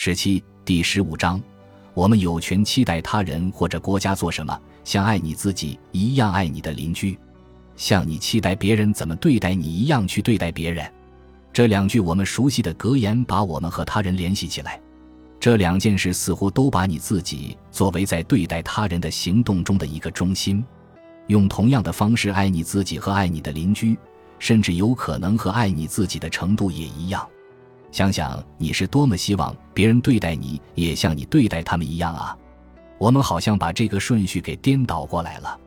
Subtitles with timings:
[0.00, 1.42] 十七第十五章，
[1.92, 7.18] 我们有权期待他人或者国家做什么，像爱你自己一样爱你的邻居，
[7.74, 10.88] 像你期待别人怎么对待你一样去对待别人。
[11.52, 14.80] 这两句我们熟悉的格言，把我们和他人联系起来。
[15.40, 20.64] 这两件事似乎都把你自己作为在对待他人的行动中的一个中心。
[21.26, 23.98] 用同样的方式爱你自己和爱你的邻居，
[24.38, 27.28] 甚至有可能和爱你自己的程度也一样。
[27.90, 32.36] 想想你是多么希望别人对待你也像你对待他们一样啊！
[32.98, 35.58] 我们好像把这个顺序给颠倒过来了。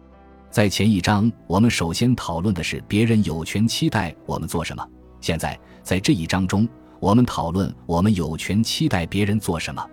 [0.49, 4.85] 在前一章，我们首先讨论的是别人有权期待我们做什么。
[5.21, 6.67] 现在，在这一章中，
[6.99, 9.85] 我们讨论我们有权期待别人做什么。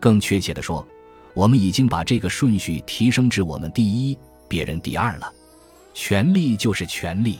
[0.00, 0.84] 更确切地说，
[1.34, 4.18] 我们已经把这个顺序提升至我们第一，
[4.48, 5.32] 别人第二了。
[5.94, 7.38] 权利就是权利。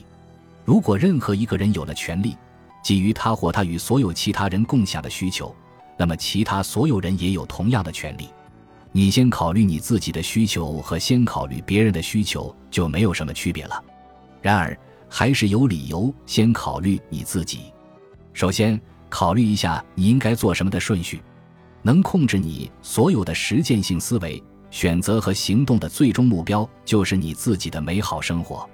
[0.64, 2.37] 如果任何一个人有了权利，
[2.82, 5.54] 基于他或他与所有其他人共享的需求，
[5.96, 8.28] 那么其他所有人也有同样的权利。
[8.90, 13.82] 你先考虑你自己的需求和先考虑别人的需求就没有什么区别了。
[14.42, 14.76] 然而，
[15.09, 17.73] 还是有理由先考虑你自己。
[18.32, 21.23] 首先，考虑一下你应该做什么的顺序。
[21.85, 28.68] 能控制你所有的实践性思维、选择和行动的最终目标，就是你自己的美好生活。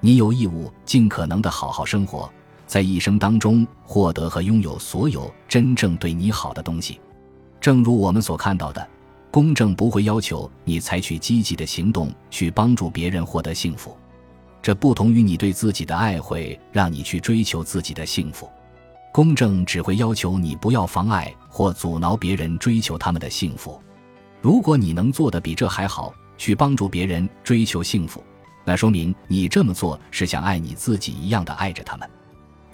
[0.00, 2.32] 你有义务尽可能的好好生活，
[2.66, 7.00] 在一生当中获得和拥有所有真正对你好的东西。
[7.60, 8.86] 正如我们所看到的，
[9.30, 13.96] 公正不会要求你采取积极的行动去帮助别人获得幸福。
[14.62, 18.48] 这不同于你对自己的爱会让你去追求自己的幸福，
[19.12, 23.80] 公正只会要求你不要妨碍或阻挠别人追求他们的幸福。
[24.40, 28.24] 如果你能做的比这还好，去帮助别人追求幸福，
[28.64, 32.08] 那说明你这么做是像爱你自己一样的爱着他们。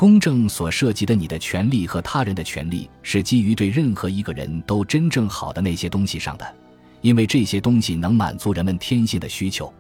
[0.01, 6.55] 公正所涉及的你的权利和他人的权利，是基于对任何一个人都真正好的那些东西上的，
[7.03, 9.71] 因为这些东西能满足人们天性的需求。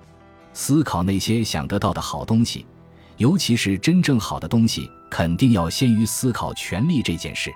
[0.52, 2.66] 思考那些想得到的好东西，
[3.16, 7.50] 尤其是真正好的东西，肯定要先于思考权利这件事。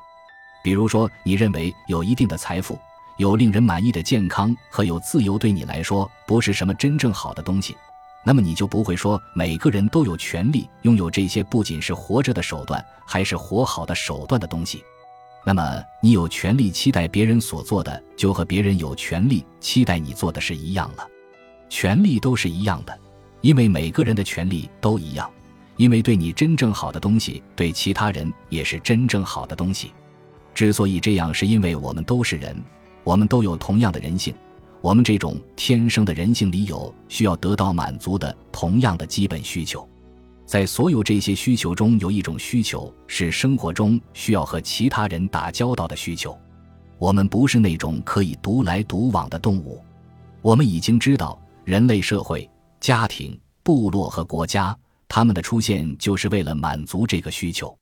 [0.63, 2.79] 比如说，你认为有一定的财富、
[3.19, 7.77] 有令人满意的健康和有自由对你来说不是什么真正好的东西，
[8.25, 14.83] 那么你就不会说每个人都有权利拥有这些不仅是活着的手段，还是活好的手段的东西。
[15.45, 21.07] 那么，你有权利期待别人所做的，就和别人有权利期待你做的是一样了。
[21.69, 22.99] 权利都是一样的，
[23.43, 25.31] 因为每个人的权利都一样，
[25.77, 29.93] 因为对你真正好的东西，对其他人也是真正好的东西。
[30.55, 32.57] 之所以这样，是因为我们都是人，
[33.03, 34.33] 我们都有同样的人性，
[34.85, 39.89] 我们这种天生的人性里有需要得到满足的同样的基本需求。
[40.45, 46.39] 在所有这些需求中，有一种需求是生活中需要和其他人打交道的需求。
[46.99, 49.83] 我们不是那种可以独来独往的动物，
[50.43, 51.41] 我们已经知道。
[51.65, 52.47] 人类社会、
[52.79, 54.77] 家庭、部落和国家，
[55.09, 57.75] 他们的出现就是为了满足这个需求，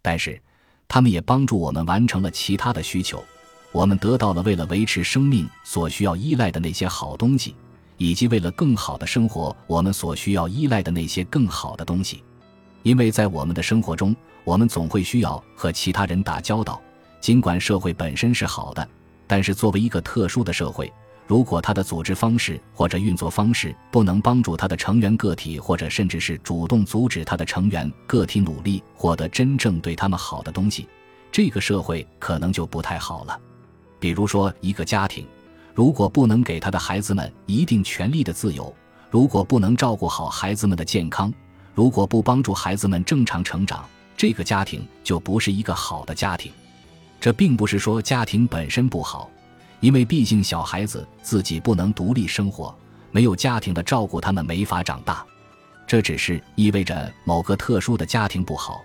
[0.00, 0.40] 但是，
[0.88, 3.22] 他们也帮助我们完成了其他的需求。
[3.70, 7.54] 我们得到了为了维持生命所需要依赖的那些好东西，
[7.96, 12.22] 以及为了更好的生活我们所需要依赖的那些更好的东西。
[12.82, 14.14] 因为在我们的生活中，
[14.44, 16.80] 我们总会需要和其他人打交道。
[17.20, 18.88] 尽管社会本身是好的，
[19.26, 20.90] 但是作为一个特殊的社会。
[21.26, 30.88] 如果他的组织方式或者运作方式不能帮助他的成员个体，或者甚至是主动阻止他的成员个体努力获得真正对他们好的东西，
[31.30, 33.38] 这个社会可能就不太好了。
[33.98, 35.26] 比如说，一个家庭
[35.74, 38.74] 如果不能给他的孩子们一定权利的自由，
[39.10, 41.32] 如果不能照顾好孩子们的健康，
[41.74, 43.84] 如果不帮助孩子们正常成长，
[44.16, 46.52] 这个家庭就不是一个好的家庭。
[47.20, 49.30] 这并不是说家庭本身不好。
[49.80, 52.76] 因为毕竟小孩子自己不能独立生活，
[53.12, 55.24] 没有家庭的照顾，他们没法长大。
[55.86, 58.82] 这只是意味着某个特殊的家庭不好，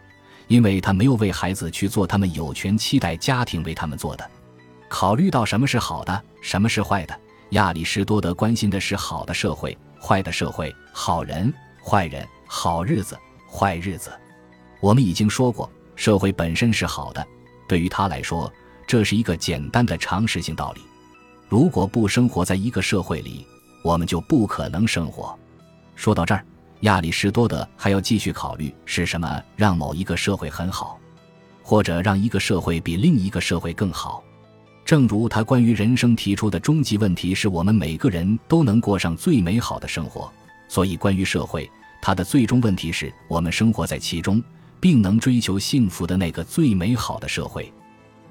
[0.48, 4.30] 因为他没有为孩子去做他们有权期待家庭为他们做的。
[4.94, 7.20] 考虑到什么是好的，什么是坏的，
[7.50, 11.52] 亚里士多德关心的是好的社会、坏的社会、好人、
[11.84, 13.18] 坏人、好日子、
[13.52, 14.12] 坏日子。
[14.80, 17.26] 我们已经说过，社会本身是好的，
[17.68, 18.54] 对于他来说。
[18.86, 20.82] 这是一个简单的常识性道理。
[21.50, 23.48] 如果不生活在一个社会里，
[23.84, 25.36] 我们就不可能生活。
[25.96, 26.46] 说到这儿，
[26.82, 31.00] 亚里士多德还要继续考虑是什么让某一个社会很好，
[31.64, 34.24] 或者让一个社会比另一个社会更好。
[34.86, 40.32] 正如他关于人生提出的终极问题是我们每个人都能过上最美好的生活，
[40.68, 41.70] 所以关于社会，
[42.02, 44.44] 他的最终问题是我们生活在其中，
[44.82, 47.72] 并能追求幸福的那个最美好的社会。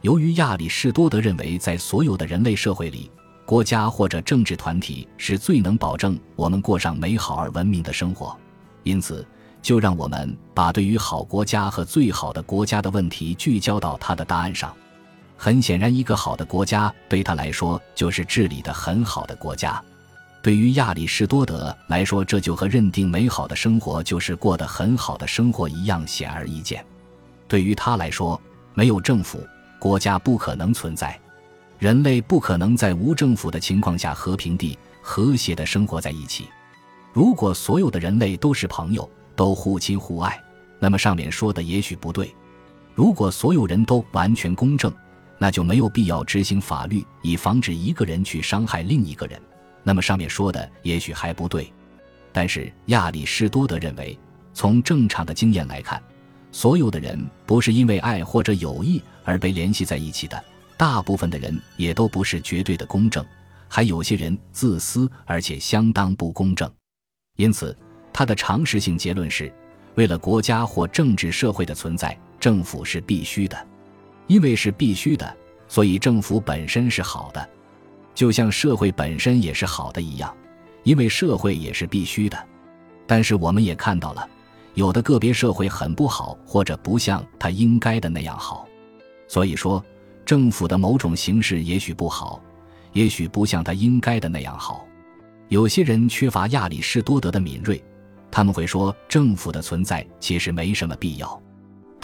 [0.02, 3.10] 由于亚里士多德认为，在所有的人类社会里，
[3.46, 8.36] 国家或者政治团体是最能保证我们过上美好而文明的生活，
[8.82, 9.26] 因此，
[9.62, 14.74] 就让我们把对于好国家和最好的国家的问题聚焦到他的答案上。
[15.44, 19.82] 很显然，一个好的国家对他来说就是治理的很好的国家。
[20.40, 26.86] 对于亚里士多德来说，这就和认定美好的生活就是过得很好的生活一样显而易见。
[27.48, 28.40] 对于他来说，
[28.72, 29.44] 没有政府。
[29.80, 31.18] 国家不可能存在，
[31.80, 36.46] 人类不可能在无政府的情况下和平地、和谐的生活在一起。
[37.12, 40.40] 如果所有的人类都是朋友，都互亲互爱，
[40.78, 42.32] 那么上面说的也许不对。
[42.94, 44.94] 如果所有人都完全公正，
[45.42, 49.42] 那就没有必要执行法律以防止一个人去伤害另一个人，
[49.82, 51.72] 那么上面说的也许还不对。
[52.30, 54.16] 但是亚里士多德认为，
[54.54, 56.00] 从正常的经验来看。
[56.52, 60.44] 所有的人不是因为爱或者友谊而被联系在一起的，
[60.76, 63.26] 大部分的人也都不是绝对的公正，
[63.66, 66.72] 还有些人自私而且相当不公正。
[67.34, 67.76] 因此，
[68.12, 69.52] 他的常识性结论是：
[69.96, 73.66] 为了国家或政治社会的存在，政府是必须的。
[74.26, 75.36] 因为是必须的，
[75.68, 77.48] 所以政府本身是好的，
[78.14, 80.34] 就像社会本身也是好的一样，
[80.82, 82.38] 因为社会也是必须的。
[83.06, 84.28] 但是，我们也看到了。
[84.74, 88.66] 有的个别社会很不好，或者不像他应该的那样好，
[89.28, 89.84] 所以说
[90.24, 92.42] 政府的某种形式也许不好，
[92.94, 94.86] 也许不像他应该的那样好。
[95.48, 97.84] 有些人缺乏亚里士多德的敏锐，
[98.30, 101.42] 他们会说政府的存在其实没什么必要。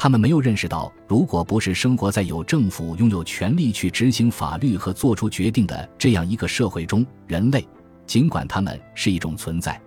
[0.00, 7.66] 他们没有认识到，如果不是生活在有政府拥有权力去执行法律和做出决定的这样一个社会中，人类
[8.06, 9.78] 尽管他们是一种存在。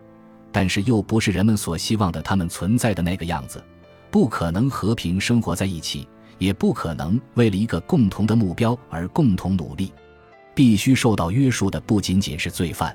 [0.51, 3.63] 但是又不是人们所希望的，他们存在的那个样子，
[4.11, 6.05] 不可能和平生活在一起，
[6.39, 9.93] 也不可能为了一个共同的目标而共同努力。
[10.53, 12.93] 必须受到约束的不仅仅是罪犯，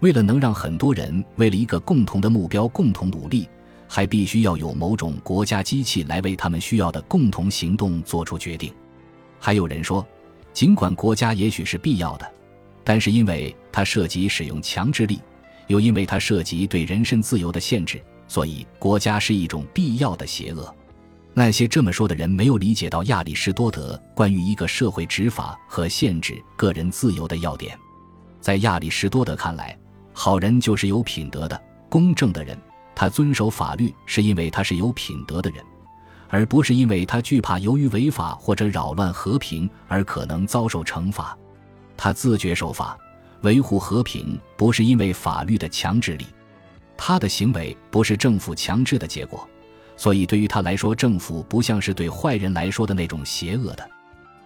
[0.00, 3.48] 为了能让很多人为了一个共同的目标共同努力，
[3.94, 8.72] 还必须要有某种国家机器来为他们需要的共同行动做出决定。
[9.38, 10.02] 还有人说，
[10.54, 12.26] 尽管国家也许是必要的，
[12.82, 15.20] 但是因为它涉及使用强制力。
[15.66, 20.74] 又因为它涉及对人身自由的限制，所以国家是一种必要的邪恶。
[21.34, 27.78] 那些这么说的人没有理解到亚里士多德关于一个社会执法和限制个人自由的要点。
[28.40, 29.78] 在亚里士多德看来，
[30.14, 32.58] 好人就是有品德的、公正的人。
[32.94, 35.64] 他遵守法律是因为他是有品德的人，
[36.28, 41.36] 而不是因为他惧怕由于违法或者扰乱和平而可能遭受惩罚。
[41.96, 42.98] 他自觉守法。
[43.42, 46.26] 维护和平不是因为法律的强制力，
[46.96, 49.48] 他的行为不是政府强制的结果，
[49.96, 53.90] 所以对于他来说，政府不像是对坏人来说的那种邪恶的。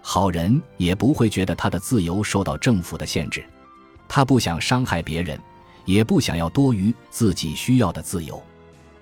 [0.00, 3.44] 好人也不会觉得他的自由受到政府的限制，
[4.08, 5.38] 他不想伤害别人，
[5.87, 8.43] 也不想要多于自己需要的自由。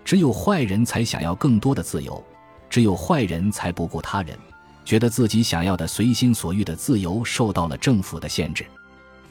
[0.04, 2.22] 只有坏人才想要更多的自由，
[2.70, 4.38] 只有坏人才不顾他人，
[4.84, 8.64] 觉得自己想要的随心所欲的自由受到了政府的限制。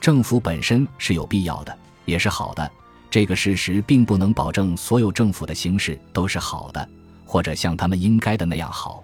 [0.02, 2.70] 政府本身是有必要的，也是好的。
[3.10, 6.90] 这个事实并不能保证所有政府的形式都是好的，
[7.24, 9.04] 或者像他们应该的那样好。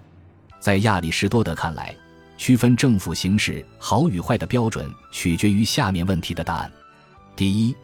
[0.58, 1.94] 在亚里士多德看来，
[2.36, 6.72] 区分政府形式好与坏的标准取决于下面问题的答案：
[7.36, 7.74] 第一，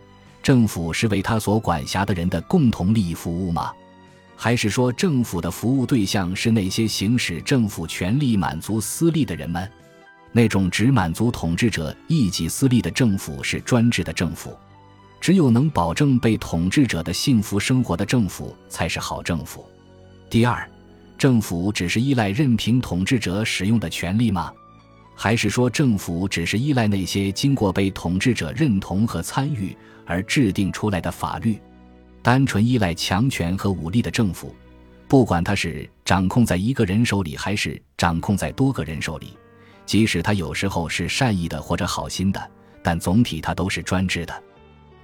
[0.43, 3.73] 政府是为他所管辖的人的共同利益服务吗？
[4.37, 9.69] 还是说政府的服务对象是那些行使政府权力满足私利的人们？
[10.33, 14.55] 那种只满足统治者一己私利的政府是专制的政府，
[15.21, 19.65] 只有能保证被统治者的幸福生活的政府才是好政府。
[20.29, 20.69] 第二，
[21.17, 24.53] 政府只是依赖任凭统治者使用的权利吗？
[25.15, 29.75] 还是说政府只是依赖那些经过被统治者认同和参与
[30.07, 31.61] 而制定出来的法律？
[32.23, 34.55] 单纯依赖强权和武力的政府，
[35.07, 39.37] 不管它是掌控在一个人手里，还是掌控在多个人手里。
[39.85, 42.51] 即使他有时候是善意的或者好心的，
[42.83, 44.43] 但总体他都是专制的。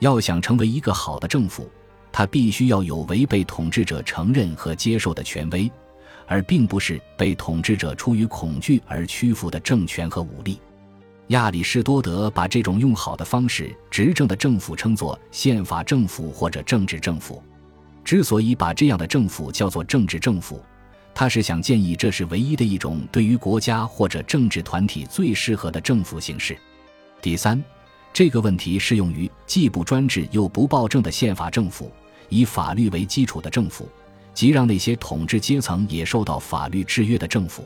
[0.00, 1.70] 要想成为一个好的政府，
[2.10, 5.70] 他必须要有违背统治者承认和接受的权威，
[6.26, 10.60] 而并不是被统治者出于恐惧而屈服的政权和武力。
[11.32, 17.42] 亚里士多德把这种用好的方式执政的政府称作宪法政府或者政治政府。
[18.04, 20.62] 之所以把这样的政府叫做政治政府。
[21.14, 26.54] 他是想建议，这是唯一的一种对于国家或者政治团体最适合的政府形式。
[27.22, 27.62] 第三，
[28.12, 31.90] 这个问题适用于既不专制又不暴政的宪法政府，
[32.28, 33.88] 以法律为基础的政府，
[34.34, 37.64] 即让那些统治阶层也受到法律制约的政府。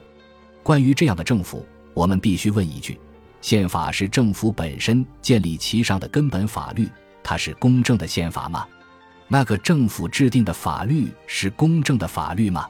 [0.63, 2.97] 关于这样的政府，我们必须问一句：
[3.41, 6.89] 宪法是政府本身建立其上的根本法律，
[7.23, 8.67] 它是公正的宪法吗？
[9.29, 12.67] 那个政府制定的法律是公正的法律吗？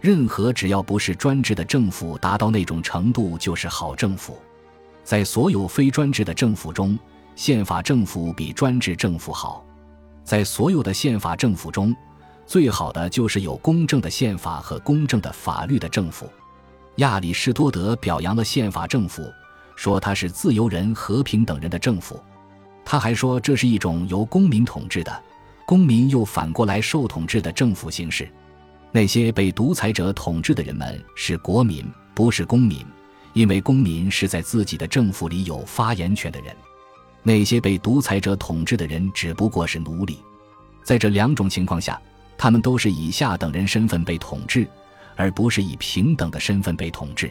[0.00, 4.38] 任何只要不是专制的政府达到那种程度就是好政府。
[5.02, 6.98] 在所有非专制的政府中，
[7.34, 9.64] 宪法政府比专制政府好。
[10.22, 11.94] 在所有的宪法政府中，
[12.46, 16.30] 最好的就是有公正的宪法和公正的法律的政府。
[16.96, 19.22] 亚里士多德表扬了宪法政府，
[19.76, 22.20] 说他是自由人和平等人的政府。
[22.84, 25.22] 他还说这是一种由公民统治的，
[25.64, 28.28] 公民又反过来受统治的政府形式。
[28.92, 32.84] 那些被独裁者统治的人们是国民，不是公民，
[33.34, 36.56] 因为公民是在自己的政府里有发言权的人。
[37.22, 40.18] 那些被独裁者统治的人只不过是奴隶。
[40.84, 42.00] 在这两种情况下，
[42.38, 44.66] 他们都是以下等人身份被统治，
[45.16, 47.30] 而不是以平等的身份被统治。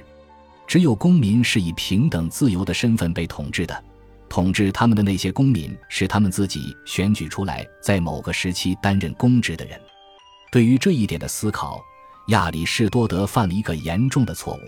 [0.68, 3.84] 只有公民是以平等自由的身份被统治的，
[4.28, 9.80] 统治他们的那些公民是他们自己选举出来，在某个时期担任公职的人。
[10.52, 11.80] 对于这一点的思考，
[12.28, 14.60] 亚里士多德犯了一个严重的错误。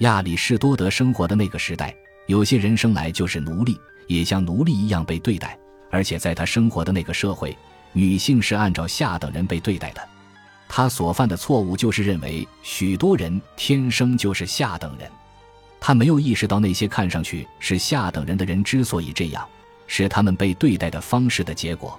[0.00, 1.94] 亚里士多德生活的那个时代，
[2.26, 5.58] 有些人生来就是奴隶，也像奴隶一样被对待。
[5.90, 7.56] 而且在他生活的那个社会，
[7.92, 10.00] 女性是按照下等人被对待的。
[10.68, 15.10] 他所犯的错误就是认为许多人天生就是下等人。
[15.80, 19.48] 他没有意识到那些看上去是下等人的人之所以这样，
[19.86, 21.98] 是他们被对待的方式的结果。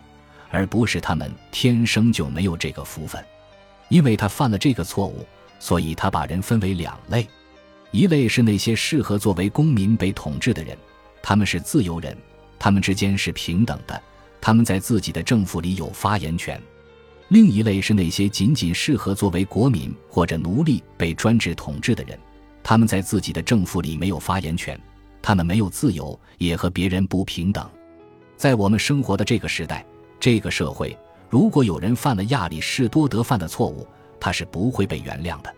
[0.54, 3.24] 而不是他们天生就没有这个福分，
[3.88, 5.26] 因为他犯了这个错误，
[5.60, 7.26] 所以他把人分为两类：
[7.92, 10.78] 一类是那些适合作为公民被统治的人，
[11.24, 12.18] 他们是自由人，
[12.60, 14.04] 他们之间是平等的，
[14.42, 16.60] 他们在自己的政府里有发言权；
[17.30, 22.20] 另一类是那些仅仅适合作为国民或者奴隶被专制统治的人，
[22.64, 24.80] 他们在自己的政府里没有发言权，
[25.22, 27.70] 他们没有自由，也和别人不平等。
[28.38, 29.86] 在我们生活的这个时代。
[30.20, 30.96] 这个社会，
[31.32, 33.88] 如果有人犯了亚里士多德犯的错误，
[34.20, 35.52] 他是不会被原谅的。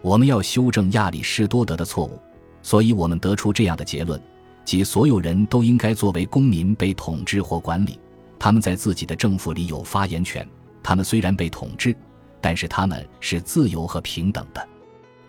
[0.00, 2.18] 我们要修正亚里士多德的错误，
[2.62, 4.18] 所以我们得出这样的结论：
[4.64, 8.00] 即所有人都应该作为公民被统治或管理，
[8.38, 10.48] 他们在自己的政府里有发言权。
[10.82, 11.94] 他们虽然被统治，
[12.40, 14.67] 但是他们是自由和平等的。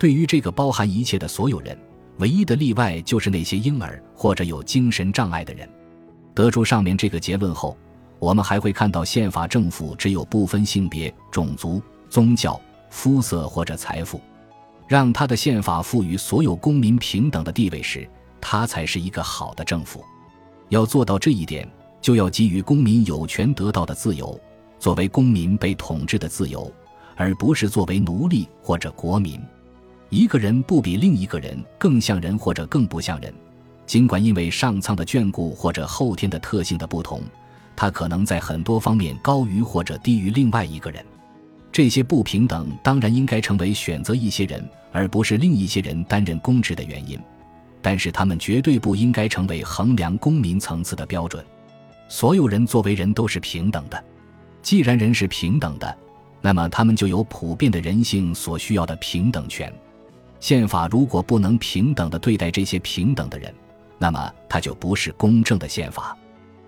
[0.00, 1.78] 对于这个包含一切的所有人，
[2.20, 5.68] 唯一的例外就是那些婴儿或者有精神障碍的人。
[6.34, 7.76] 得出上面这个结论后。
[8.18, 12.58] 我们还会看到，宪法政府只有不分性别、种族、宗教、
[12.90, 14.20] 肤色或者财富，
[14.86, 18.06] 让他的宪法赋予所有公民平等的地位时，
[18.38, 20.04] 他才是一个好的政府。
[20.68, 21.66] 要做到这一点，
[22.02, 24.38] 就要给予公民有权得到的自由，
[24.78, 26.70] 作为公民被统治的自由，
[27.16, 29.40] 而不是作为奴隶或者国民。
[30.10, 33.32] 一个人不比另一个人更像人或者更不像人，
[33.86, 37.22] 尽管因为上苍的眷顾或者后天的特性的不同。
[37.76, 41.02] 他可能在很多方面高于或者低于另外一个人，
[41.72, 44.62] 这些不平等当然应该成为选择一些人
[44.92, 47.18] 而不是另一些人担任公职的原因，
[47.80, 51.42] 但是他们绝对不应该成为衡量公民层次的标准。
[52.08, 54.04] 所有人作为人都是平等的，
[54.60, 55.96] 既然人是平等的，
[56.42, 59.72] 那么他们就有普遍的人性所需要的平等权。
[60.40, 63.54] 宪法如果不能平等的对待这些平等的人，
[63.98, 66.16] 那么它就不是公正的宪法。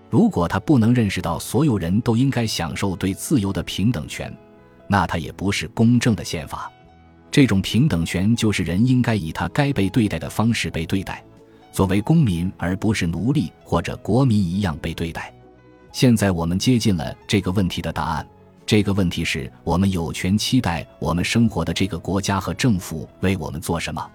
[0.09, 4.31] 如果他不能认识到所有人都应该享受对自由的平等权，
[4.87, 6.71] 那他也不是公正的宪法。
[7.31, 11.23] 这种平等权就是人应该以他该被对待的方式被对待，
[11.71, 15.33] 作为公民而不是奴隶或者国民一样被对待。
[15.91, 18.27] 现在我们接近了这个问题的答案。
[18.65, 24.09] 这个问题是我们有权期待我们生活的这个国家和政府为我们做什么。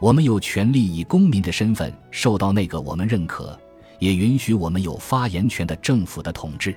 [0.00, 3.58] 我们有权利以公民的身份受到那个我们认可。
[3.98, 6.74] 也允许我们有发言权的政府的统治，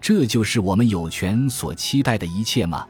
[0.00, 2.86] 这就是我们有权所期待的一切吗？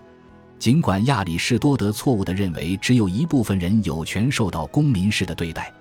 [0.58, 5.72] 尽管亚里士多德错误地认为只有一部分人有权受到公民式的对待，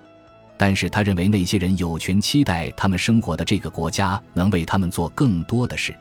[0.56, 5.94] 但是他认为那些人有权期待他们生活的这个国家能为他们做更多的事。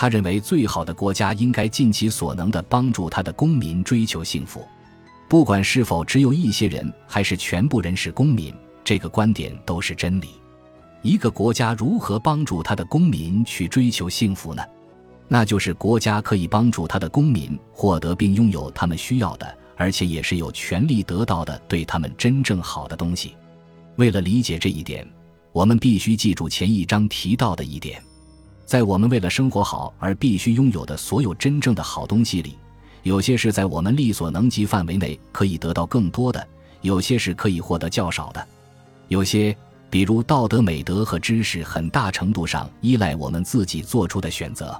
[0.00, 4.64] 他认为最好的国家应该尽其所能地帮助他的公民追求幸福，
[5.28, 10.28] 不管是否只有一些人还是全部人是公民，这个观点都是真理。
[11.02, 14.62] 一个国家如何帮助他的公民去追求幸福呢？
[15.26, 23.34] 那就是国家可以帮助他的公民获得并拥有他们需要的，而且也是有权利得到的对他们真正好的东西。
[23.96, 25.04] 为了理解这一点，
[25.50, 28.00] 我们必须记住前一章提到的一点：
[28.68, 32.58] 在我们为了生活好而必须拥有的所有真正的好东西里，
[33.02, 36.46] 有些是在我们力所能及范围内可以得到更多的，
[36.82, 38.46] 有些是可以获得较少的。
[39.08, 39.56] 有些，
[39.88, 44.78] 比如道德美德和知识，很大程度上依赖我们自己做出的选择；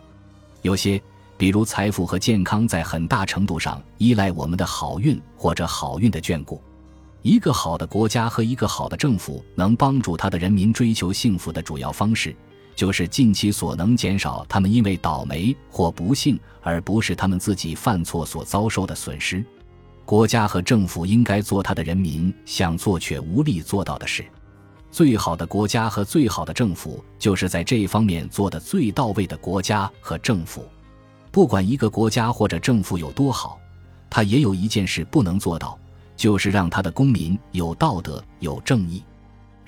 [0.61, 1.01] 有些，
[1.39, 6.61] 比如财富和健康，在很大程度上依赖我们的好运或者好运的眷顾。
[7.23, 12.37] 一个好的国家和一个好的政府能帮助他的人民追求幸福的主要方式，
[12.79, 19.45] 就是尽其所能减少他们因为倒霉或不幸而不是他们自己犯错所遭受的损失。
[20.05, 24.25] 国家和政府应该做他的人民想做却无力做到的事。
[24.93, 30.65] 最好的国家和最好的政府，就是在这一方面做的最到位的国家和政府。
[31.33, 33.59] 不管一个国家或者政府有多好，
[34.09, 35.77] 他也有一件事不能做到，
[36.17, 39.03] 就是让他的公民有道德、有正义。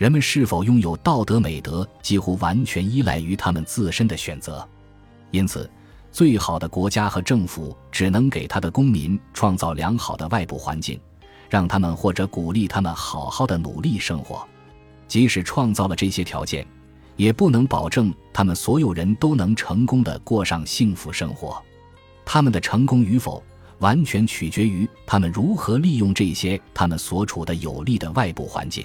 [0.01, 4.67] 人们是否拥有道德美德，几乎完全依赖于他们自身的选择。
[5.31, 5.71] 因此。
[6.13, 10.99] 最好的国家和政府只能给他的公民创造良好的外部环境，
[11.49, 14.45] 让他们或者鼓励他们好好的努力生活。
[15.07, 16.67] 即使创造了这些条件，
[17.15, 21.63] 也不能保证他们所有人都能成功的过上幸福生活。
[22.25, 23.41] 他们的成功与否，
[23.79, 28.85] 完全取决于他们如何利用这些他们所处的有利的外部环境。